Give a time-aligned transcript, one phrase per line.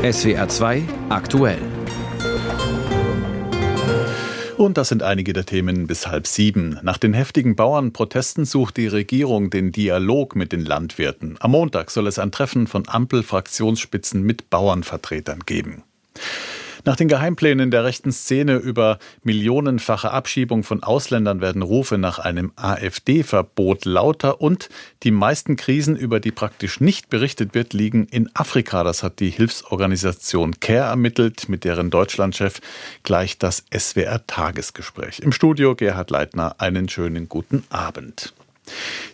[0.00, 1.58] SWR 2 aktuell.
[4.56, 6.78] Und das sind einige der Themen bis halb sieben.
[6.82, 11.36] Nach den heftigen Bauernprotesten sucht die Regierung den Dialog mit den Landwirten.
[11.40, 15.82] Am Montag soll es ein Treffen von Ampel-Fraktionsspitzen mit Bauernvertretern geben.
[16.84, 22.52] Nach den Geheimplänen der rechten Szene über millionenfache Abschiebung von Ausländern werden Rufe nach einem
[22.56, 24.68] AfD-Verbot lauter und
[25.02, 28.84] die meisten Krisen, über die praktisch nicht berichtet wird, liegen in Afrika.
[28.84, 32.60] Das hat die Hilfsorganisation CARE ermittelt, mit deren Deutschlandchef
[33.02, 35.20] gleich das SWR-Tagesgespräch.
[35.20, 38.32] Im Studio Gerhard Leitner, einen schönen guten Abend.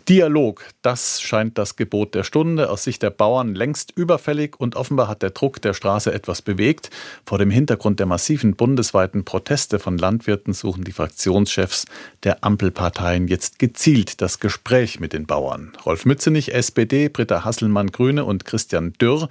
[0.08, 5.08] Dialog, das scheint das Gebot der Stunde, aus Sicht der Bauern längst überfällig und offenbar
[5.08, 6.90] hat der Druck der Straße etwas bewegt.
[7.24, 11.86] Vor dem Hintergrund der massiven bundesweiten Proteste von Landwirten suchen die Fraktionschefs
[12.22, 15.72] der Ampelparteien jetzt gezielt das Gespräch mit den Bauern.
[15.86, 19.28] Rolf Mützenich, SPD, Britta Hasselmann, Grüne und Christian Dürr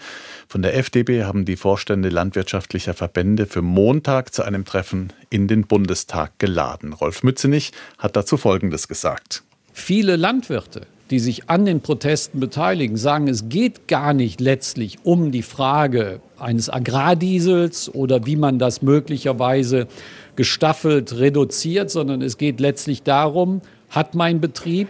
[0.48, 5.68] von der FDP haben die Vorstände landwirtschaftlicher Verbände für Montag zu einem Treffen in den
[5.68, 6.94] Bundestag geladen.
[6.94, 9.44] Rolf Mützenich hat dazu Folgendes gesagt.
[9.74, 15.32] Viele Landwirte, die sich an den Protesten beteiligen, sagen, es geht gar nicht letztlich um
[15.32, 19.88] die Frage eines Agrardiesels oder wie man das möglicherweise
[20.36, 24.88] gestaffelt reduziert, sondern es geht letztlich darum, hat mein Betrieb,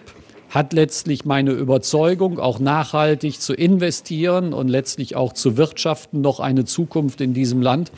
[0.50, 6.66] hat letztlich meine Überzeugung, auch nachhaltig zu investieren und letztlich auch zu wirtschaften, noch eine
[6.66, 7.92] Zukunft in diesem Land.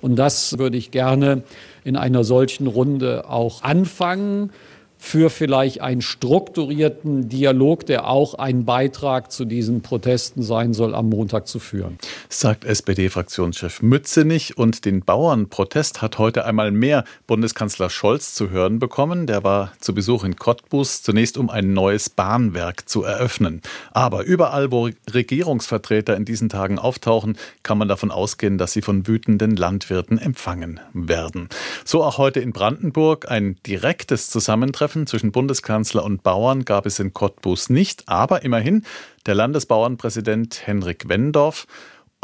[0.00, 1.42] Und das würde ich gerne
[1.84, 4.50] in einer solchen Runde auch anfangen
[4.98, 11.08] für vielleicht einen strukturierten Dialog, der auch ein Beitrag zu diesen Protesten sein soll, am
[11.08, 11.98] Montag zu führen.
[12.28, 14.58] Sagt SPD-Fraktionschef Mützenich.
[14.58, 19.26] Und den Bauernprotest hat heute einmal mehr Bundeskanzler Scholz zu hören bekommen.
[19.26, 23.62] Der war zu Besuch in Cottbus, zunächst um ein neues Bahnwerk zu eröffnen.
[23.92, 29.06] Aber überall, wo Regierungsvertreter in diesen Tagen auftauchen, kann man davon ausgehen, dass sie von
[29.06, 31.48] wütenden Landwirten empfangen werden.
[31.84, 36.98] So auch heute in Brandenburg ein direktes Zusammentreffen Treffen zwischen Bundeskanzler und Bauern gab es
[36.98, 38.86] in Cottbus nicht, aber immerhin
[39.26, 41.66] der Landesbauernpräsident Henrik Wendorf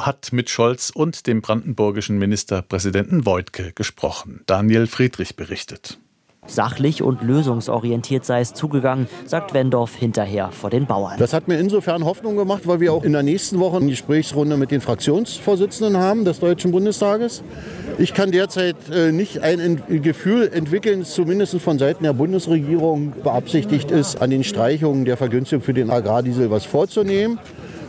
[0.01, 4.45] hat mit Scholz und dem brandenburgischen Ministerpräsidenten Woidke gesprochen.
[4.47, 5.99] Daniel Friedrich berichtet.
[6.47, 11.16] Sachlich und lösungsorientiert sei es zugegangen, sagt Wendorf hinterher vor den Bauern.
[11.19, 14.56] Das hat mir insofern Hoffnung gemacht, weil wir auch in der nächsten Woche eine Gesprächsrunde
[14.56, 17.43] mit den Fraktionsvorsitzenden haben des Deutschen Bundestages.
[17.99, 24.21] Ich kann derzeit äh, nicht ein Gefühl entwickeln, zumindest von Seiten der Bundesregierung beabsichtigt ist,
[24.21, 27.38] an den Streichungen der Vergünstigung für den Agrardiesel was vorzunehmen.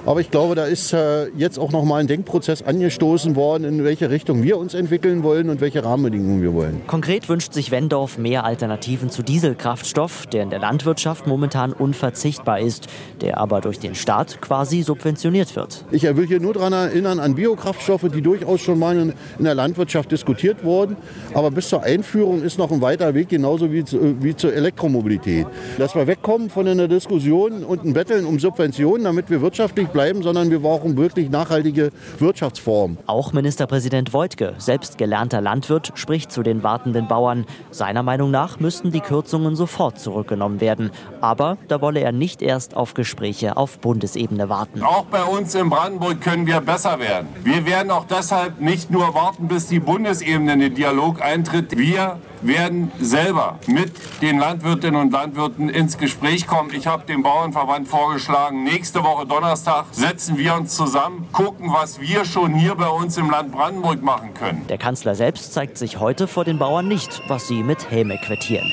[0.06, 3.84] Aber ich glaube, da ist äh, jetzt auch noch mal ein Denkprozess angestoßen worden, in
[3.84, 6.82] welche Richtung wir uns entwickeln wollen und welche Rahmenbedingungen wir wollen.
[6.86, 12.86] Konkret wünscht sich Wendorf mehr Alternativen zu Dieselkraftstoff, der in der Landwirtschaft momentan unverzichtbar ist,
[13.22, 15.86] der aber durch den Staat quasi subventioniert wird.
[15.90, 19.56] Ich will hier nur daran erinnern an Biokraftstoffe, die durchaus schon mal in, in der
[19.56, 20.98] Landwirtschaft diskutiert wurden.
[21.34, 25.48] Aber bis zur Einführung ist noch ein weiter Weg, genauso wie, zu, wie zur Elektromobilität.
[25.80, 30.24] Dass wir wegkommen von einer Diskussion und ein Betteln um Subventionen, damit wir wirtschaftlich bleiben,
[30.24, 31.90] sondern wir brauchen wirklich nachhaltige
[32.20, 32.98] Wirtschaftsformen.
[33.08, 37.46] Auch Ministerpräsident Woidke, selbst gelernter Landwirt, spricht zu den wartenden Bauern.
[37.72, 40.92] Seiner Meinung nach müssten die Kürzungen sofort zurückgenommen werden.
[41.22, 44.84] Aber da wolle er nicht erst auf Gespräche auf Bundesebene warten.
[44.84, 47.30] Auch bei uns in Brandenburg können wir besser werden.
[47.46, 51.78] Wir werden auch deshalb nicht nur warten, bis die Bundesebene in den Dialog eintritt.
[51.78, 53.92] Wir werden selber mit
[54.22, 56.72] den Landwirtinnen und Landwirten ins Gespräch kommen.
[56.74, 62.26] Ich habe dem Bauernverband vorgeschlagen, nächste Woche Donnerstag setzen wir uns zusammen, gucken, was wir
[62.26, 64.66] schon hier bei uns im Land Brandenburg machen können.
[64.68, 68.72] Der Kanzler selbst zeigt sich heute vor den Bauern nicht, was sie mit Helme quittieren.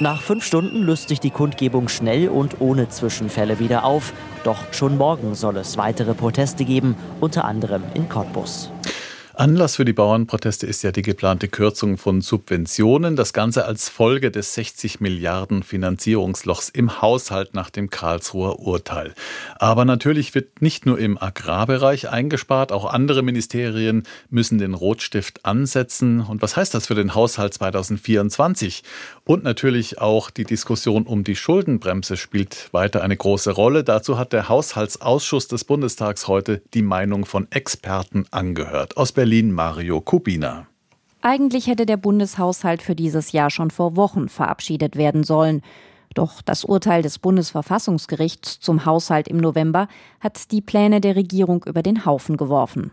[0.00, 4.12] Nach fünf Stunden löst sich die Kundgebung schnell und ohne Zwischenfälle wieder auf.
[4.42, 8.70] Doch schon morgen soll es weitere Proteste geben, unter anderem in Cottbus.
[9.36, 13.16] Anlass für die Bauernproteste ist ja die geplante Kürzung von Subventionen.
[13.16, 19.12] Das Ganze als Folge des 60 Milliarden Finanzierungslochs im Haushalt nach dem Karlsruher Urteil.
[19.56, 26.20] Aber natürlich wird nicht nur im Agrarbereich eingespart, auch andere Ministerien müssen den Rotstift ansetzen.
[26.20, 28.84] Und was heißt das für den Haushalt 2024?
[29.26, 33.82] Und natürlich auch die Diskussion um die Schuldenbremse spielt weiter eine große Rolle.
[33.82, 38.98] Dazu hat der Haushaltsausschuss des Bundestags heute die Meinung von Experten angehört.
[38.98, 40.66] Aus Berlin Mario Kubina.
[41.22, 45.62] Eigentlich hätte der Bundeshaushalt für dieses Jahr schon vor Wochen verabschiedet werden sollen.
[46.12, 49.88] Doch das Urteil des Bundesverfassungsgerichts zum Haushalt im November
[50.20, 52.92] hat die Pläne der Regierung über den Haufen geworfen.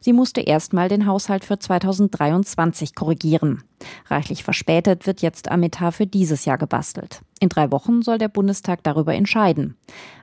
[0.00, 3.62] Sie musste erstmal den Haushalt für 2023 korrigieren.
[4.08, 7.20] Reichlich verspätet wird jetzt am Etat für dieses Jahr gebastelt.
[7.40, 9.76] In drei Wochen soll der Bundestag darüber entscheiden.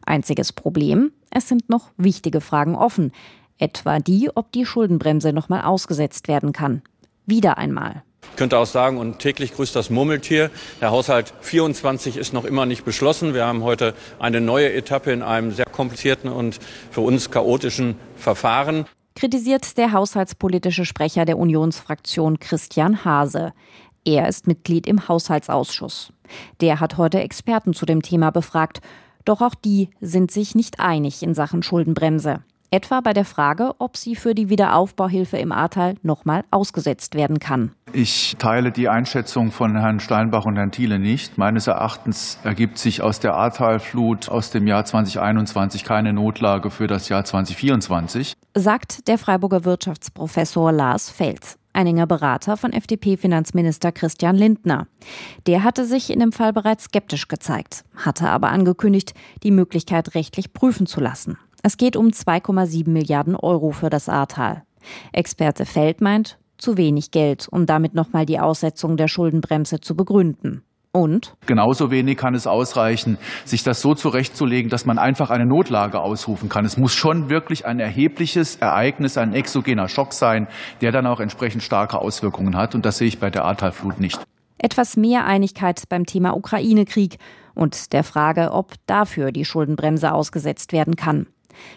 [0.06, 3.12] Einziges Problem, es sind noch wichtige Fragen offen.
[3.58, 6.82] Etwa die, ob die Schuldenbremse nochmal ausgesetzt werden kann.
[7.26, 8.04] Wieder einmal.
[8.32, 10.50] Ich könnte auch sagen, und täglich grüßt das Murmeltier.
[10.80, 13.34] Der Haushalt 24 ist noch immer nicht beschlossen.
[13.34, 16.60] Wir haben heute eine neue Etappe in einem sehr komplizierten und
[16.92, 18.86] für uns chaotischen Verfahren.
[19.16, 23.54] Kritisiert der haushaltspolitische Sprecher der Unionsfraktion Christian Hase.
[24.06, 26.12] Er ist Mitglied im Haushaltsausschuss.
[26.62, 28.82] Der hat heute Experten zu dem Thema befragt.
[29.26, 32.44] Doch auch die sind sich nicht einig in Sachen Schuldenbremse.
[32.74, 37.74] Etwa bei der Frage, ob sie für die Wiederaufbauhilfe im Ahrtal nochmal ausgesetzt werden kann.
[37.92, 41.38] Ich teile die Einschätzung von Herrn Steinbach und Herrn Thiele nicht.
[41.38, 47.10] Meines Erachtens ergibt sich aus der Ahrtalflut aus dem Jahr 2021 keine Notlage für das
[47.10, 48.36] Jahr 2024.
[48.56, 54.88] Sagt der Freiburger Wirtschaftsprofessor Lars Fels ein enger Berater von FDP-Finanzminister Christian Lindner.
[55.48, 59.14] Der hatte sich in dem Fall bereits skeptisch gezeigt, hatte aber angekündigt,
[59.44, 61.38] die Möglichkeit rechtlich prüfen zu lassen.
[61.64, 64.64] Es geht um 2,7 Milliarden Euro für das Ahrtal.
[65.12, 70.64] Experte Feld meint, zu wenig Geld, um damit nochmal die Aussetzung der Schuldenbremse zu begründen.
[70.94, 71.36] Und?
[71.46, 76.50] Genauso wenig kann es ausreichen, sich das so zurechtzulegen, dass man einfach eine Notlage ausrufen
[76.50, 76.66] kann.
[76.66, 80.48] Es muss schon wirklich ein erhebliches Ereignis, ein exogener Schock sein,
[80.82, 82.76] der dann auch entsprechend starke Auswirkungen hat.
[82.76, 84.20] Und das sehe ich bei der Ahrtalflut nicht.
[84.58, 87.20] Etwas mehr Einigkeit beim Thema Ukraine-Krieg
[87.56, 91.28] und der Frage, ob dafür die Schuldenbremse ausgesetzt werden kann.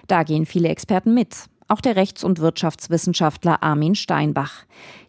[0.07, 1.47] Da gehen viele Experten mit.
[1.69, 4.65] Auch der Rechts- und Wirtschaftswissenschaftler Armin Steinbach.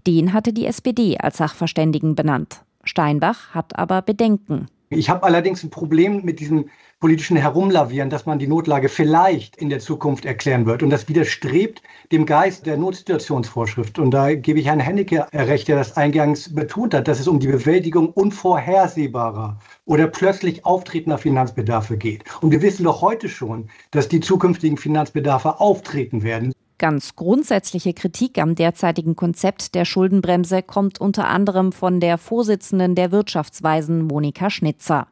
[0.07, 2.61] Den hatte die SPD als Sachverständigen benannt.
[2.83, 4.67] Steinbach hat aber Bedenken.
[4.89, 6.69] Ich habe allerdings ein Problem mit diesem
[6.99, 10.81] politischen Herumlavieren, dass man die Notlage vielleicht in der Zukunft erklären wird.
[10.81, 11.81] Und das widerstrebt
[12.11, 13.99] dem Geist der Notsituationsvorschrift.
[13.99, 17.39] Und da gebe ich Herrn Hennecke recht, der das eingangs betont hat, dass es um
[17.39, 22.23] die Bewältigung unvorhersehbarer oder plötzlich auftretender Finanzbedarfe geht.
[22.41, 26.53] Und wir wissen doch heute schon, dass die zukünftigen Finanzbedarfe auftreten werden.
[26.77, 33.13] Ganz grundsätzliche Kritik am derzeitigen Konzept der Schuldenbremse kommt unter anderem von der Vorsitzenden der
[33.13, 35.07] Wirtschaftsweisen Monika Schnitzer.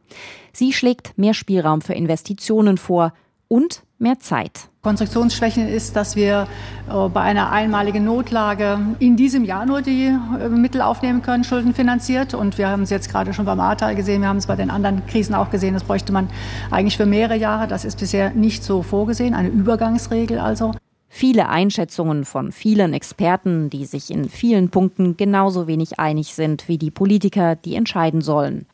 [0.52, 3.14] Sie schlägt mehr Spielraum für Investitionen vor
[3.54, 4.68] und mehr Zeit.
[4.82, 6.48] Konstruktionsschwächen ist, dass wir
[6.90, 12.34] äh, bei einer einmaligen Notlage in diesem Jahr nur die äh, Mittel aufnehmen können, schuldenfinanziert.
[12.34, 14.72] Und wir haben es jetzt gerade schon beim Ahrtal gesehen, wir haben es bei den
[14.72, 16.32] anderen Krisen auch gesehen, das bräuchte man
[16.72, 17.68] eigentlich für mehrere Jahre.
[17.68, 20.72] Das ist bisher nicht so vorgesehen, eine Übergangsregel also.
[21.16, 26.80] Viele Einschätzungen von vielen Experten, die sich in vielen Punkten genauso wenig einig sind wie
[26.80, 28.66] die Politiker, die entscheiden sollen.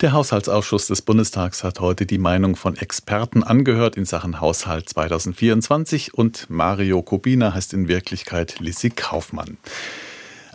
[0.00, 6.14] Der Haushaltsausschuss des Bundestags hat heute die Meinung von Experten angehört in Sachen Haushalt 2024
[6.14, 9.56] und Mario Kubina heißt in Wirklichkeit Lissi Kaufmann.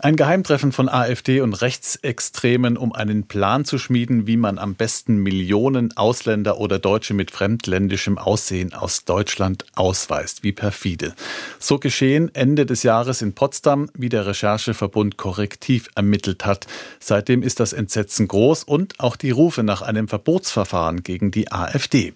[0.04, 5.16] Ein Geheimtreffen von AfD und Rechtsextremen, um einen Plan zu schmieden, wie man am besten
[5.16, 10.42] Millionen Ausländer oder Deutsche mit fremdländischem Aussehen aus Deutschland ausweist.
[10.42, 11.14] Wie perfide.
[11.58, 16.66] So geschehen Ende des Jahres in Potsdam, wie der Rechercheverbund Korrektiv ermittelt hat.
[17.00, 22.12] Seitdem ist das Entsetzen groß und auch die Rufe nach einem Verbotsverfahren gegen die AfD.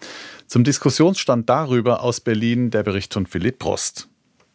[0.47, 4.08] Zum Diskussionsstand darüber aus Berlin der Bericht von Philipp Prost.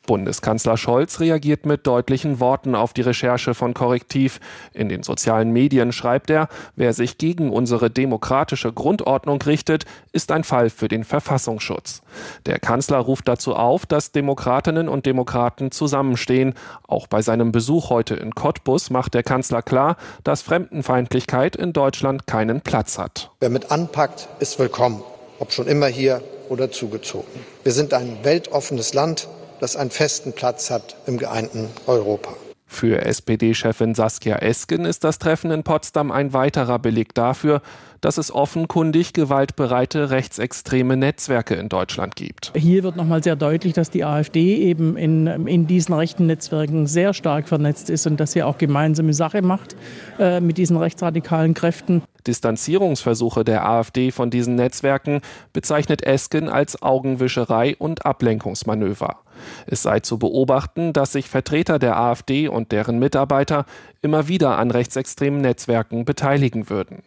[0.06, 4.40] Bundeskanzler Scholz reagiert mit deutlichen Worten auf die Recherche von Korrektiv.
[4.74, 10.44] In den sozialen Medien schreibt er, wer sich gegen unsere demokratische Grundordnung richtet, ist ein
[10.44, 12.02] Fall für den Verfassungsschutz.
[12.46, 16.54] Der Kanzler ruft dazu auf, dass Demokratinnen und Demokraten zusammenstehen.
[16.88, 22.28] Auch bei seinem Besuch heute in Cottbus macht der Kanzler klar, dass Fremdenfeindlichkeit in Deutschland
[22.28, 23.32] keinen Platz hat.
[23.40, 25.02] Wer mit anpackt, ist willkommen,
[25.40, 27.40] ob schon immer hier oder zugezogen.
[27.64, 29.28] Wir sind ein weltoffenes Land
[29.64, 32.34] das einen festen Platz hat im geeinten Europa.
[32.66, 37.62] Für SPD-Chefin Saskia Esken ist das Treffen in Potsdam ein weiterer Beleg dafür,
[38.02, 42.52] dass es offenkundig gewaltbereite rechtsextreme Netzwerke in Deutschland gibt.
[42.58, 47.14] Hier wird nochmal sehr deutlich, dass die AfD eben in, in diesen rechten Netzwerken sehr
[47.14, 49.78] stark vernetzt ist und dass sie auch gemeinsame Sache macht
[50.20, 52.02] äh, mit diesen rechtsradikalen Kräften.
[52.28, 59.20] Distanzierungsversuche der AfD von diesen Netzwerken bezeichnet Esken als Augenwischerei und Ablenkungsmanöver.
[59.66, 63.66] Es sei zu beobachten, dass sich Vertreter der AfD und deren Mitarbeiter
[64.02, 67.04] immer wieder an rechtsextremen Netzwerken beteiligen würden.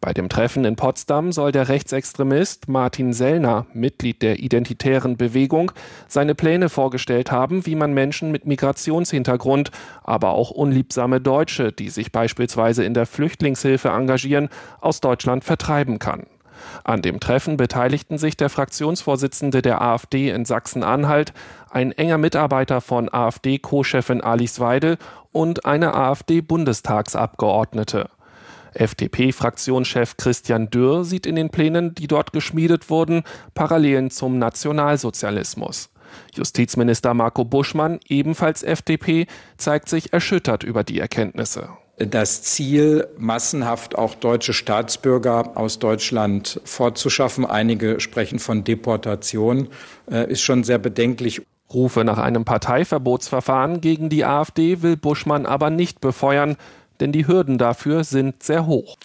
[0.00, 5.72] Bei dem Treffen in Potsdam soll der Rechtsextremist Martin Sellner, Mitglied der Identitären Bewegung,
[6.08, 9.70] seine Pläne vorgestellt haben, wie man Menschen mit Migrationshintergrund,
[10.02, 14.48] aber auch unliebsame Deutsche, die sich beispielsweise in der Flüchtlingshilfe engagieren,
[14.80, 16.26] aus Deutschland vertreiben kann.
[16.82, 21.32] An dem Treffen beteiligten sich der Fraktionsvorsitzende der AfD in Sachsen-Anhalt,
[21.70, 24.98] ein enger Mitarbeiter von AfD-Co-Chefin Alice Weidel
[25.32, 28.10] und eine AfD-Bundestagsabgeordnete.
[28.74, 33.22] FDP-Fraktionschef Christian Dürr sieht in den Plänen, die dort geschmiedet wurden,
[33.54, 35.90] Parallelen zum Nationalsozialismus.
[36.34, 39.26] Justizminister Marco Buschmann, ebenfalls FDP,
[39.56, 41.68] zeigt sich erschüttert über die Erkenntnisse.
[41.96, 49.68] Das Ziel, massenhaft auch deutsche Staatsbürger aus Deutschland fortzuschaffen, einige sprechen von Deportation,
[50.10, 51.42] äh, ist schon sehr bedenklich.
[51.72, 56.56] Rufe nach einem Parteiverbotsverfahren gegen die AfD will Buschmann aber nicht befeuern
[57.00, 58.96] denn die Hürden dafür sind sehr hoch.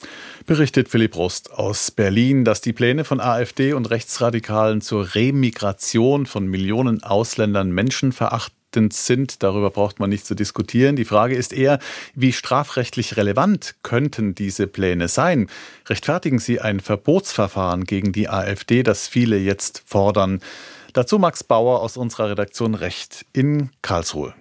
[0.46, 6.48] Berichtet Philipp Rost aus Berlin, dass die Pläne von AfD und Rechtsradikalen zur Remigration von
[6.48, 9.44] Millionen Ausländern menschenverachtend sind.
[9.44, 10.96] Darüber braucht man nicht zu diskutieren.
[10.96, 11.80] Die Frage ist eher,
[12.16, 15.50] wie strafrechtlich relevant könnten diese Pläne sein?
[15.88, 20.42] Rechtfertigen sie ein Verbotsverfahren gegen die AfD, das viele jetzt fordern?
[20.94, 24.34] Dazu Max Bauer aus unserer Redaktion Recht in Karlsruhe.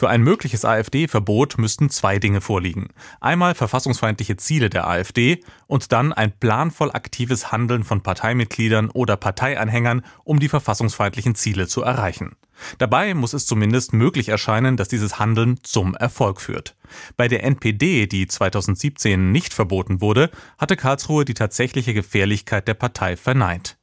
[0.00, 2.88] Für ein mögliches AfD-Verbot müssten zwei Dinge vorliegen.
[3.20, 10.00] Einmal verfassungsfeindliche Ziele der AfD und dann ein planvoll aktives Handeln von Parteimitgliedern oder Parteianhängern,
[10.24, 12.34] um die verfassungsfeindlichen Ziele zu erreichen.
[12.78, 16.76] Dabei muss es zumindest möglich erscheinen, dass dieses Handeln zum Erfolg führt.
[17.18, 23.18] Bei der NPD, die 2017 nicht verboten wurde, hatte Karlsruhe die tatsächliche Gefährlichkeit der Partei
[23.18, 23.76] verneint.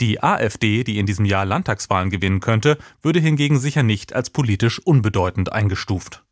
[0.00, 4.78] Die AfD, die in diesem Jahr Landtagswahlen gewinnen könnte, würde hingegen sicher nicht als politisch
[4.78, 6.24] unbedeutend eingestuft.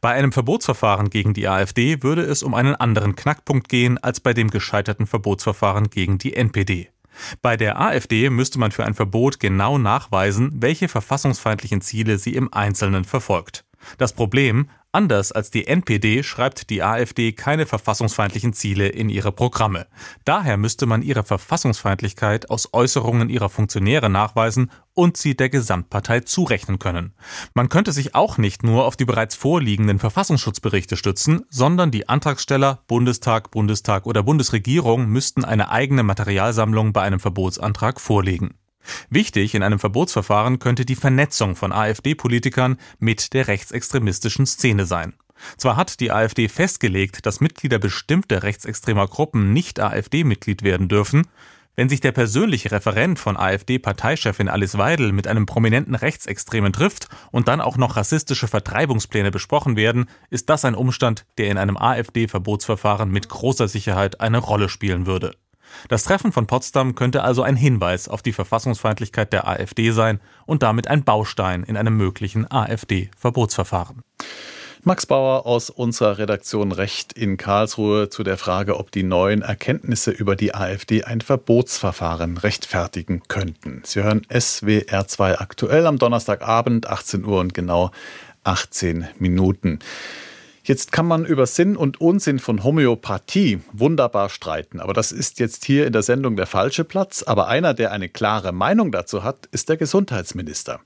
[0.00, 4.32] Bei einem Verbotsverfahren gegen die AfD würde es um einen anderen Knackpunkt gehen als bei
[4.32, 6.90] dem gescheiterten Verbotsverfahren gegen die NPD.
[7.42, 12.52] Bei der AfD müsste man für ein Verbot genau nachweisen, welche verfassungsfeindlichen Ziele sie im
[12.52, 13.64] Einzelnen verfolgt.
[13.98, 19.88] Das Problem, Anders als die NPD schreibt die AfD keine verfassungsfeindlichen Ziele in ihre Programme.
[20.24, 26.78] Daher müsste man ihre Verfassungsfeindlichkeit aus Äußerungen ihrer Funktionäre nachweisen und sie der Gesamtpartei zurechnen
[26.78, 27.12] können.
[27.54, 32.84] Man könnte sich auch nicht nur auf die bereits vorliegenden Verfassungsschutzberichte stützen, sondern die Antragsteller,
[32.86, 38.54] Bundestag, Bundestag oder Bundesregierung müssten eine eigene Materialsammlung bei einem Verbotsantrag vorlegen.
[39.10, 45.14] Wichtig in einem Verbotsverfahren könnte die Vernetzung von AfD-Politikern mit der rechtsextremistischen Szene sein.
[45.56, 51.26] Zwar hat die AfD festgelegt, dass Mitglieder bestimmter rechtsextremer Gruppen nicht AfD-Mitglied werden dürfen,
[51.76, 57.48] wenn sich der persönliche Referent von AfD-Parteichefin Alice Weidel mit einem prominenten Rechtsextremen trifft und
[57.48, 63.10] dann auch noch rassistische Vertreibungspläne besprochen werden, ist das ein Umstand, der in einem AfD-Verbotsverfahren
[63.10, 65.34] mit großer Sicherheit eine Rolle spielen würde.
[65.88, 70.62] Das Treffen von Potsdam könnte also ein Hinweis auf die Verfassungsfeindlichkeit der AfD sein und
[70.62, 74.02] damit ein Baustein in einem möglichen AfD-Verbotsverfahren.
[74.86, 80.10] Max Bauer aus unserer Redaktion Recht in Karlsruhe zu der Frage, ob die neuen Erkenntnisse
[80.10, 83.80] über die AfD ein Verbotsverfahren rechtfertigen könnten.
[83.86, 87.92] Sie hören SWR 2 aktuell am Donnerstagabend, 18 Uhr und genau
[88.44, 89.78] 18 Minuten.
[90.66, 95.66] Jetzt kann man über Sinn und Unsinn von Homöopathie wunderbar streiten, aber das ist jetzt
[95.66, 97.22] hier in der Sendung der falsche Platz.
[97.22, 100.80] Aber einer, der eine klare Meinung dazu hat, ist der Gesundheitsminister.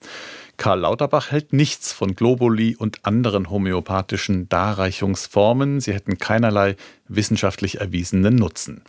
[0.58, 5.80] Karl Lauterbach hält nichts von Globuli und anderen homöopathischen Darreichungsformen.
[5.80, 6.74] Sie hätten keinerlei
[7.06, 8.82] wissenschaftlich erwiesenen Nutzen.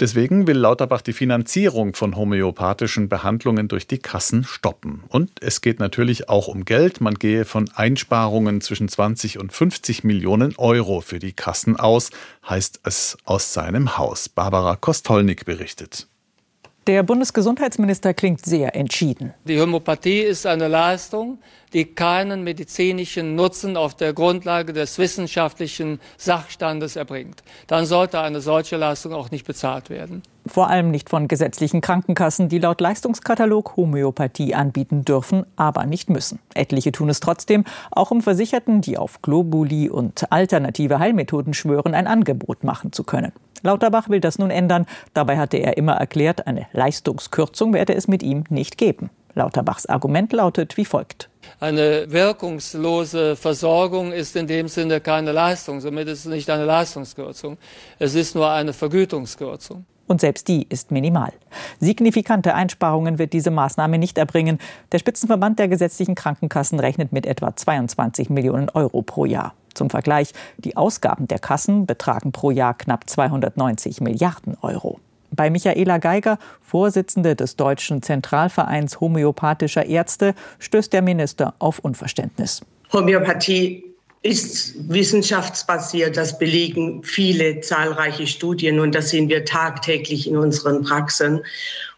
[0.00, 5.04] Deswegen will Lauterbach die Finanzierung von homöopathischen Behandlungen durch die Kassen stoppen.
[5.08, 7.02] Und es geht natürlich auch um Geld.
[7.02, 12.10] Man gehe von Einsparungen zwischen 20 und 50 Millionen Euro für die Kassen aus,
[12.48, 14.30] heißt es aus seinem Haus.
[14.30, 16.06] Barbara Kostolnik berichtet.
[16.86, 19.34] Der Bundesgesundheitsminister klingt sehr entschieden.
[19.44, 21.38] Die Homöopathie ist eine Leistung,
[21.74, 27.42] die keinen medizinischen Nutzen auf der Grundlage des wissenschaftlichen Sachstandes erbringt.
[27.66, 30.22] Dann sollte eine solche Leistung auch nicht bezahlt werden.
[30.50, 36.40] Vor allem nicht von gesetzlichen Krankenkassen, die laut Leistungskatalog Homöopathie anbieten dürfen, aber nicht müssen.
[36.54, 42.08] Etliche tun es trotzdem, auch um Versicherten, die auf Globuli und alternative Heilmethoden schwören, ein
[42.08, 43.30] Angebot machen zu können.
[43.62, 44.86] Lauterbach will das nun ändern.
[45.14, 49.10] Dabei hatte er immer erklärt, eine Leistungskürzung werde es mit ihm nicht geben.
[49.36, 51.28] Lauterbachs Argument lautet wie folgt.
[51.60, 55.80] Eine wirkungslose Versorgung ist in dem Sinne keine Leistung.
[55.80, 57.56] Somit ist es nicht eine Leistungskürzung.
[58.00, 59.84] Es ist nur eine Vergütungskürzung.
[60.10, 61.32] Und selbst die ist minimal.
[61.78, 64.58] Signifikante Einsparungen wird diese Maßnahme nicht erbringen.
[64.90, 69.54] Der Spitzenverband der gesetzlichen Krankenkassen rechnet mit etwa 22 Millionen Euro pro Jahr.
[69.72, 74.98] Zum Vergleich, die Ausgaben der Kassen betragen pro Jahr knapp 290 Milliarden Euro.
[75.30, 82.62] Bei Michaela Geiger, Vorsitzende des Deutschen Zentralvereins homöopathischer Ärzte, stößt der Minister auf Unverständnis.
[82.92, 83.89] Homöopathie
[84.22, 86.16] ist wissenschaftsbasiert.
[86.16, 91.42] Das belegen viele zahlreiche Studien und das sehen wir tagtäglich in unseren Praxen.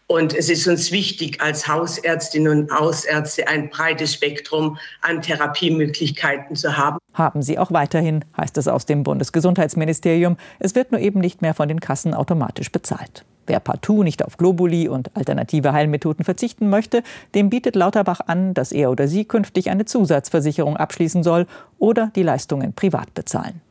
[0.07, 6.75] Und es ist uns wichtig, als Hausärztinnen und Hausärzte ein breites Spektrum an Therapiemöglichkeiten zu
[6.77, 6.97] haben.
[7.13, 10.37] Haben sie auch weiterhin, heißt es aus dem Bundesgesundheitsministerium.
[10.59, 13.23] Es wird nur eben nicht mehr von den Kassen automatisch bezahlt.
[13.45, 17.03] Wer partout nicht auf Globuli und alternative Heilmethoden verzichten möchte,
[17.35, 21.45] dem bietet Lauterbach an, dass er oder sie künftig eine Zusatzversicherung abschließen soll
[21.77, 23.61] oder die Leistungen privat bezahlen.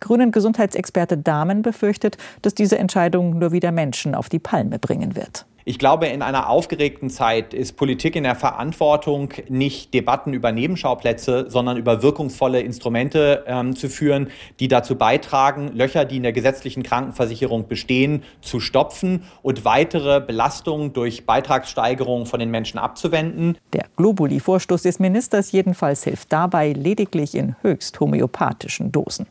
[0.00, 5.46] Grünen Gesundheitsexperte Dahmen befürchtet, dass diese Entscheidung nur wieder Menschen auf die Palme bringen wird.
[5.64, 11.46] Ich glaube, in einer aufgeregten Zeit ist Politik in der Verantwortung, nicht Debatten über Nebenschauplätze,
[11.48, 16.82] sondern über wirkungsvolle Instrumente ähm, zu führen, die dazu beitragen, Löcher, die in der gesetzlichen
[16.82, 23.56] Krankenversicherung bestehen, zu stopfen und weitere Belastungen durch Beitragssteigerungen von den Menschen abzuwenden.
[23.72, 29.26] Der Globuli-Vorstoß des Ministers jedenfalls hilft dabei lediglich in höchst homöopathischen Dosen.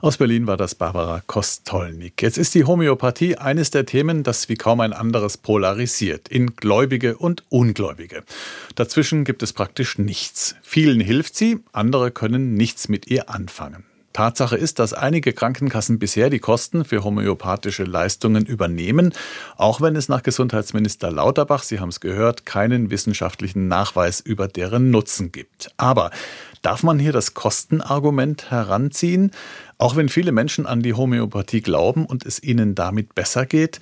[0.00, 2.22] Aus Berlin war das Barbara Kostolnik.
[2.22, 7.16] Jetzt ist die Homöopathie eines der Themen, das wie kaum ein anderes polarisiert, in Gläubige
[7.16, 8.22] und Ungläubige.
[8.74, 10.54] Dazwischen gibt es praktisch nichts.
[10.62, 13.84] Vielen hilft sie, andere können nichts mit ihr anfangen.
[14.18, 19.12] Tatsache ist, dass einige Krankenkassen bisher die Kosten für homöopathische Leistungen übernehmen,
[19.56, 24.90] auch wenn es nach Gesundheitsminister Lauterbach, Sie haben es gehört, keinen wissenschaftlichen Nachweis über deren
[24.90, 25.70] Nutzen gibt.
[25.76, 26.10] Aber
[26.62, 29.30] Darf man hier das Kostenargument heranziehen?
[29.78, 33.80] Auch wenn viele Menschen an die Homöopathie glauben und es ihnen damit besser geht?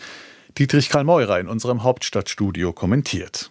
[0.59, 3.51] Dietrich Karl Meurer in unserem Hauptstadtstudio kommentiert.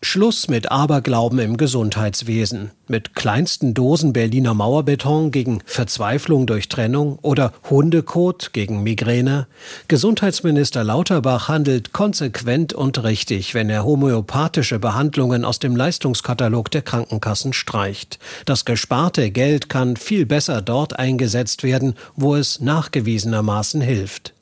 [0.00, 2.70] Schluss mit Aberglauben im Gesundheitswesen.
[2.86, 9.48] Mit kleinsten Dosen Berliner Mauerbeton gegen Verzweiflung durch Trennung oder Hundekot gegen Migräne.
[9.88, 17.52] Gesundheitsminister Lauterbach handelt konsequent und richtig, wenn er homöopathische Behandlungen aus dem Leistungskatalog der Krankenkassen
[17.52, 18.20] streicht.
[18.44, 24.32] Das gesparte Geld kann viel besser dort eingesetzt werden, wo es nachgewiesenermaßen hilft.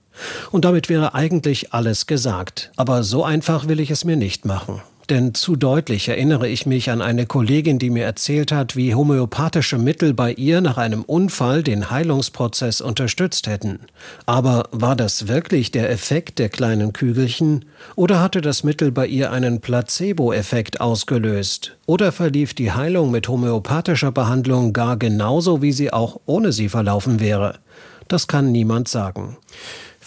[0.51, 2.71] Und damit wäre eigentlich alles gesagt.
[2.77, 4.83] Aber so einfach will ich es mir nicht machen.
[5.09, 9.79] Denn zu deutlich erinnere ich mich an eine Kollegin, die mir erzählt hat, wie homöopathische
[9.79, 13.79] Mittel bei ihr nach einem Unfall den Heilungsprozess unterstützt hätten.
[14.27, 17.67] Aber war das wirklich der Effekt der kleinen Kügelchen?
[17.95, 21.77] Oder hatte das Mittel bei ihr einen Placebo-Effekt ausgelöst?
[21.87, 27.21] Oder verlief die Heilung mit homöopathischer Behandlung gar genauso, wie sie auch ohne sie verlaufen
[27.21, 27.61] wäre?
[28.09, 29.37] Das kann niemand sagen.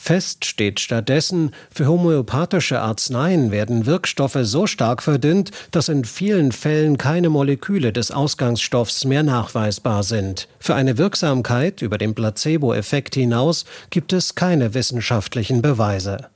[0.02, 6.98] Fest steht stattdessen, für homöopathische Arzneien werden Wirkstoffe so stark verdünnt, dass in vielen Fällen
[6.98, 10.48] keine Moleküle des Ausgangsstoffs mehr nachweisbar sind.
[10.58, 16.30] Für eine Wirksamkeit über den Placebo-Effekt hinaus gibt es keine wissenschaftlichen Beweise.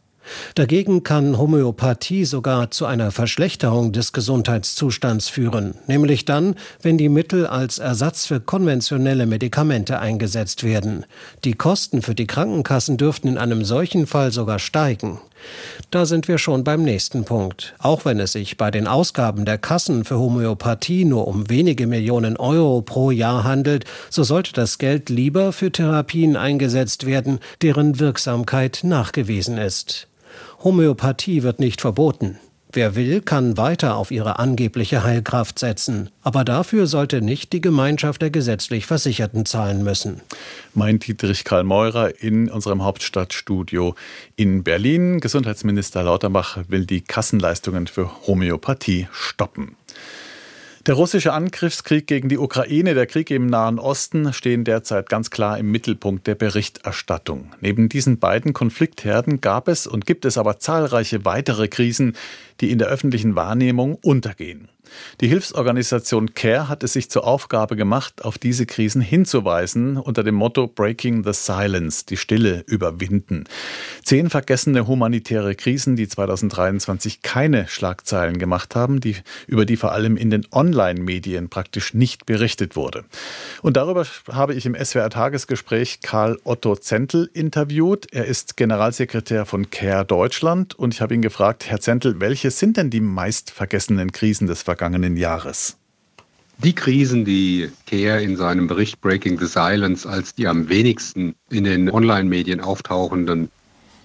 [0.56, 7.48] Dagegen kann Homöopathie sogar zu einer Verschlechterung des Gesundheitszustands führen, nämlich dann, wenn die Mittel
[7.48, 11.06] als Ersatz für konventionelle Medikamente eingesetzt werden.
[11.44, 15.20] Die Kosten für die Krankenkassen dürften in einem solchen Fall sogar steigen.
[15.92, 17.76] Da sind wir schon beim nächsten Punkt.
[17.80, 22.38] Auch wenn es sich bei den Ausgaben der Kassen für Homöopathie nur um wenige Millionen
[22.38, 28.82] Euro pro Jahr handelt, so sollte das Geld lieber für Therapien eingesetzt werden, deren Wirksamkeit
[28.84, 30.08] nachgewiesen ist.
[30.64, 32.38] Homöopathie wird nicht verboten.
[32.72, 36.10] Wer will, kann weiter auf ihre angebliche Heilkraft setzen.
[36.24, 40.22] Aber dafür sollte nicht die Gemeinschaft der gesetzlich Versicherten zahlen müssen.
[40.74, 43.94] Mein Dietrich Karl Meurer in unserem Hauptstadtstudio
[44.38, 45.20] in Berlin.
[45.20, 49.76] Gesundheitsminister Lauterbach will die Kassenleistungen für Homöopathie stoppen.
[50.86, 55.58] Der russische Angriffskrieg gegen die Ukraine, der Krieg im Nahen Osten stehen derzeit ganz klar
[55.58, 57.54] im Mittelpunkt der Berichterstattung.
[57.62, 62.18] Neben diesen beiden Konfliktherden gab es und gibt es aber zahlreiche weitere Krisen,
[62.60, 64.68] die in der öffentlichen Wahrnehmung untergehen.
[65.22, 70.36] Die Hilfsorganisation CARE hat es sich zur Aufgabe gemacht, auf diese Krisen hinzuweisen unter dem
[70.36, 73.46] Motto Breaking the Silence, die Stille überwinden.
[74.04, 79.16] Zehn vergessene humanitäre Krisen, die 2023 keine Schlagzeilen gemacht haben, die,
[79.48, 83.06] über die vor allem in den Online-Medien praktisch nicht berichtet wurde.
[83.62, 88.08] Und darüber habe ich im SWR Tagesgespräch Karl Otto Zentel interviewt.
[88.12, 92.78] Er ist Generalsekretär von CARE Deutschland und ich habe ihn gefragt, Herr Zentel, welche sind
[92.78, 95.78] denn die meist vergessenen Krisen des vergangenen vergangenen Jahres?
[96.58, 101.64] Die Krisen, die Kehr in seinem Bericht Breaking the Silence als die am wenigsten in
[101.66, 103.50] den Online-Medien auftauchenden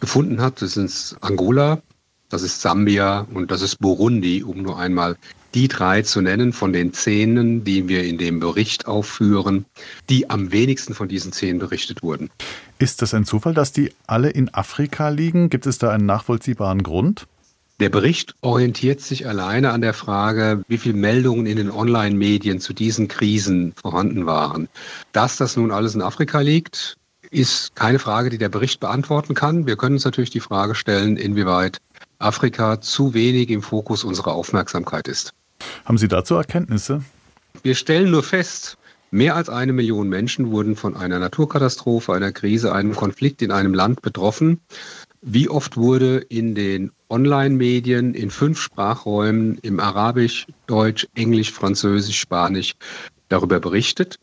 [0.00, 1.80] gefunden hat, das sind Angola,
[2.28, 5.16] das ist Sambia und das ist Burundi, um nur einmal
[5.54, 9.64] die drei zu nennen von den Szenen, die wir in dem Bericht aufführen,
[10.10, 12.28] die am wenigsten von diesen Szenen berichtet wurden.
[12.78, 15.48] Ist das ein Zufall, dass die alle in Afrika liegen?
[15.48, 17.26] Gibt es da einen nachvollziehbaren Grund?
[17.80, 22.72] Der Bericht orientiert sich alleine an der Frage, wie viele Meldungen in den Online-Medien zu
[22.72, 24.68] diesen Krisen vorhanden waren.
[25.12, 26.96] Dass das nun alles in Afrika liegt,
[27.30, 29.68] ist keine Frage, die der Bericht beantworten kann.
[29.68, 31.78] Wir können uns natürlich die Frage stellen, inwieweit
[32.18, 35.32] Afrika zu wenig im Fokus unserer Aufmerksamkeit ist.
[35.84, 37.04] Haben Sie dazu Erkenntnisse?
[37.62, 38.76] Wir stellen nur fest,
[39.12, 43.74] mehr als eine Million Menschen wurden von einer Naturkatastrophe, einer Krise, einem Konflikt in einem
[43.74, 44.60] Land betroffen.
[45.22, 52.74] Wie oft wurde in den Online-Medien in fünf Sprachräumen im Arabisch, Deutsch, Englisch, Französisch, Spanisch
[53.28, 54.18] darüber berichtet?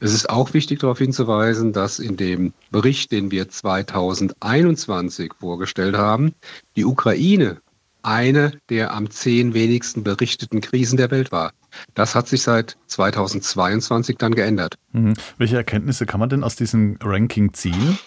[0.00, 6.34] Es ist auch wichtig darauf hinzuweisen, dass in dem Bericht, den wir 2021 vorgestellt haben,
[6.76, 7.60] die Ukraine
[8.02, 11.52] eine der am zehn wenigsten berichteten Krisen der Welt war.
[11.94, 14.76] Das hat sich seit 2022 dann geändert.
[14.92, 15.14] Mhm.
[15.36, 17.98] Welche Erkenntnisse kann man denn aus diesem Ranking ziehen?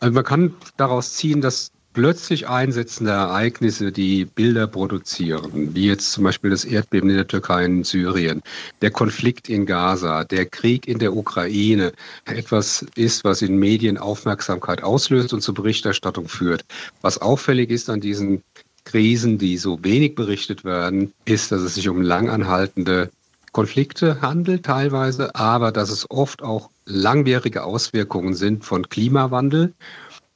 [0.00, 6.22] Also man kann daraus ziehen, dass plötzlich einsetzende Ereignisse, die Bilder produzieren, wie jetzt zum
[6.22, 8.40] Beispiel das Erdbeben in der Türkei und Syrien,
[8.82, 11.92] der Konflikt in Gaza, der Krieg in der Ukraine,
[12.24, 16.64] etwas ist, was in Medien Aufmerksamkeit auslöst und zur Berichterstattung führt.
[17.02, 18.44] Was auffällig ist an diesen
[18.84, 23.10] Krisen, die so wenig berichtet werden, ist, dass es sich um langanhaltende
[23.50, 29.74] Konflikte handelt teilweise, aber dass es oft auch langwierige Auswirkungen sind von Klimawandel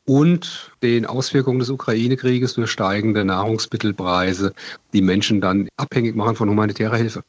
[0.05, 4.53] und den Auswirkungen des Ukraine-Krieges durch steigende Nahrungsmittelpreise,
[4.93, 7.23] die Menschen dann abhängig machen von humanitärer Hilfe.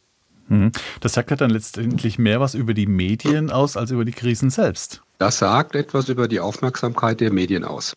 [0.48, 0.72] Mhm.
[1.00, 4.50] Das sagt ja dann letztendlich mehr was über die Medien aus als über die Krisen
[4.50, 5.02] selbst.
[5.20, 7.94] Das sagt etwas über die Aufmerksamkeit der Medien aus.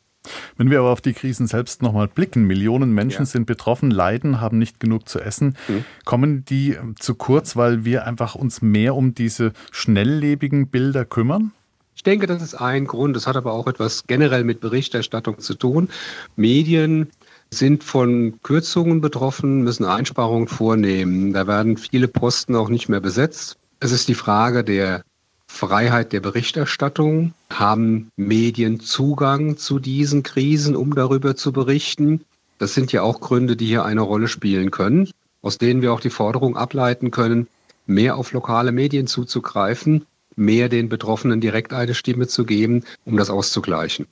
[0.56, 3.26] Wenn wir aber auf die Krisen selbst nochmal blicken, Millionen Menschen ja.
[3.26, 5.56] sind betroffen, leiden, haben nicht genug zu essen.
[5.68, 5.84] Mhm.
[6.04, 11.52] Kommen die zu kurz, weil wir einfach uns mehr um diese schnelllebigen Bilder kümmern?
[11.96, 13.16] Ich denke, das ist ein Grund.
[13.16, 15.88] Das hat aber auch etwas generell mit Berichterstattung zu tun.
[16.36, 17.10] Medien
[17.50, 21.32] sind von Kürzungen betroffen, müssen Einsparungen vornehmen.
[21.32, 23.56] Da werden viele Posten auch nicht mehr besetzt.
[23.80, 25.02] Es ist die Frage der
[25.46, 27.32] Freiheit der Berichterstattung?
[27.50, 32.24] Haben Medien Zugang zu diesen Krisen, um darüber zu berichten?
[32.58, 36.00] Das sind ja auch Gründe, die hier eine Rolle spielen können, aus denen wir auch
[36.00, 37.48] die Forderung ableiten können,
[37.86, 40.04] mehr auf lokale Medien zuzugreifen,
[40.36, 44.06] mehr den Betroffenen direkt eine Stimme zu geben, um das auszugleichen.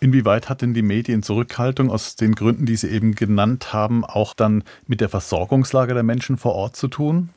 [0.00, 4.64] Inwieweit hat denn die Medienzurückhaltung aus den Gründen, die Sie eben genannt haben, auch dann
[4.86, 7.30] mit der Versorgungslage der Menschen vor Ort zu tun?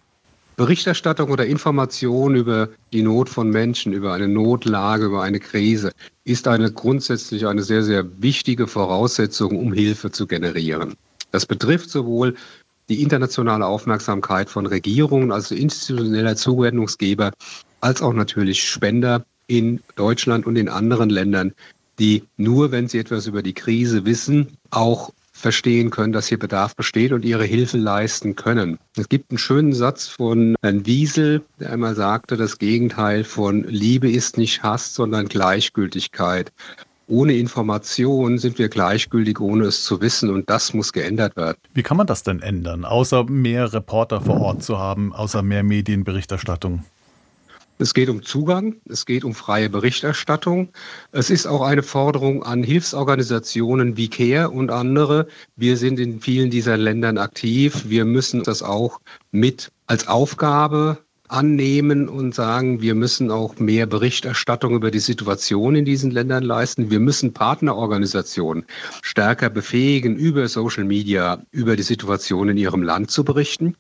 [0.56, 5.92] Berichterstattung oder Information über die Not von Menschen, über eine Notlage, über eine Krise
[6.26, 10.96] ist eine grundsätzlich eine sehr, sehr wichtige Voraussetzung, um Hilfe zu generieren.
[11.32, 12.36] Das betrifft sowohl
[12.90, 17.32] die internationale Aufmerksamkeit von Regierungen, also institutioneller Zuwendungsgeber,
[17.82, 21.54] als auch natürlich Spender in Deutschland und in anderen Ländern,
[22.00, 26.76] die nur, wenn sie etwas über die Krise wissen, auch verstehen können, dass hier Bedarf
[26.76, 28.80] besteht und ihre Hilfe leisten können.
[28.96, 34.10] Es gibt einen schönen Satz von Herrn Wiesel, der einmal sagte, das Gegenteil von Liebe
[34.10, 36.52] ist nicht Hass, sondern Gleichgültigkeit.
[37.08, 40.30] Ohne Information sind wir gleichgültig, ohne es zu wissen.
[40.30, 41.58] Und das muss geändert werden.
[41.74, 45.64] Wie kann man das denn ändern, außer mehr Reporter vor Ort zu haben, außer mehr
[45.64, 46.84] Medienberichterstattung?
[47.80, 50.70] Es geht um Zugang, es geht um freie Berichterstattung.
[51.12, 55.28] Es ist auch eine Forderung an Hilfsorganisationen wie CARE und andere.
[55.56, 57.86] Wir sind in vielen dieser Ländern aktiv.
[57.90, 61.00] Wir müssen das auch mit als Aufgabe
[61.34, 66.92] annehmen und sagen, wir müssen auch mehr Berichterstattung über die Situation in diesen Ländern leisten.
[66.92, 68.66] Wir müssen Partnerorganisationen
[69.02, 73.76] stärker befähigen, über Social Media über die Situation in ihrem Land zu berichten.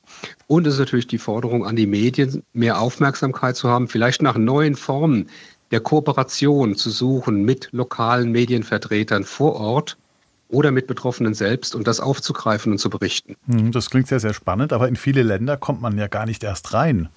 [0.47, 4.35] Und es ist natürlich die Forderung an die Medien, mehr Aufmerksamkeit zu haben, vielleicht nach
[4.35, 5.29] neuen Formen
[5.69, 9.97] der Kooperation zu suchen mit lokalen Medienvertretern vor Ort
[10.49, 13.35] oder mit Betroffenen selbst und das aufzugreifen und zu berichten.
[13.47, 16.43] Hm, das klingt sehr, sehr spannend, aber in viele Länder kommt man ja gar nicht
[16.43, 17.09] erst rein.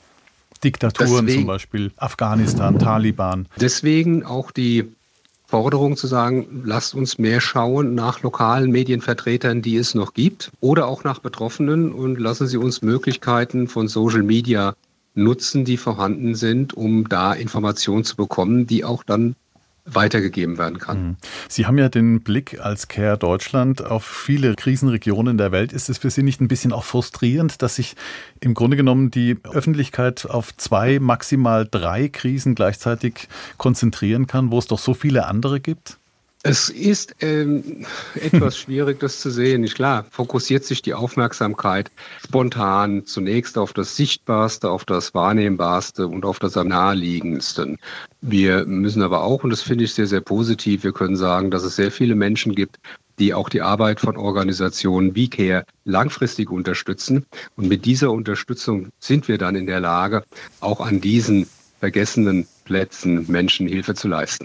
[0.60, 3.48] Diktaturen deswegen, zum Beispiel, Afghanistan, Taliban.
[3.60, 4.88] Deswegen auch die
[5.46, 10.88] Forderung zu sagen, lasst uns mehr schauen nach lokalen Medienvertretern, die es noch gibt, oder
[10.88, 14.74] auch nach Betroffenen und lassen Sie uns Möglichkeiten von Social Media
[15.14, 19.36] nutzen, die vorhanden sind, um da Informationen zu bekommen, die auch dann
[19.86, 21.02] weitergegeben werden kann.
[21.02, 21.16] Mhm.
[21.48, 25.72] Sie haben ja den Blick als Care Deutschland auf viele Krisenregionen der Welt.
[25.72, 27.96] Ist es für Sie nicht ein bisschen auch frustrierend, dass sich
[28.40, 34.66] im Grunde genommen die Öffentlichkeit auf zwei, maximal drei Krisen gleichzeitig konzentrieren kann, wo es
[34.66, 35.98] doch so viele andere gibt?
[36.48, 39.62] Es ist ähm, etwas schwierig, das zu sehen.
[39.62, 41.90] Nicht klar, fokussiert sich die Aufmerksamkeit
[42.24, 47.78] spontan zunächst auf das Sichtbarste, auf das Wahrnehmbarste und auf das am naheliegendsten.
[48.20, 51.64] Wir müssen aber auch, und das finde ich sehr, sehr positiv, wir können sagen, dass
[51.64, 52.78] es sehr viele Menschen gibt,
[53.18, 57.26] die auch die Arbeit von Organisationen wie CARE langfristig unterstützen.
[57.56, 60.22] Und mit dieser Unterstützung sind wir dann in der Lage,
[60.60, 61.48] auch an diesen
[61.80, 64.44] vergessenen Plätzen Menschen Hilfe zu leisten.